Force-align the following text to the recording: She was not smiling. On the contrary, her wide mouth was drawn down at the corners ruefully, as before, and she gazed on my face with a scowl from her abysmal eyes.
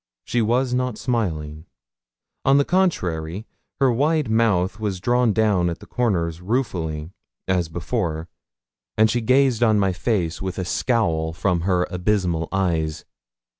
She 0.25 0.41
was 0.41 0.73
not 0.73 0.97
smiling. 0.97 1.67
On 2.43 2.57
the 2.57 2.65
contrary, 2.65 3.45
her 3.79 3.91
wide 3.91 4.31
mouth 4.31 4.79
was 4.79 4.99
drawn 4.99 5.31
down 5.31 5.69
at 5.69 5.77
the 5.77 5.85
corners 5.85 6.41
ruefully, 6.41 7.11
as 7.47 7.69
before, 7.69 8.27
and 8.97 9.11
she 9.11 9.21
gazed 9.21 9.61
on 9.61 9.77
my 9.77 9.93
face 9.93 10.41
with 10.41 10.57
a 10.57 10.65
scowl 10.65 11.33
from 11.33 11.61
her 11.61 11.85
abysmal 11.91 12.49
eyes. 12.51 13.05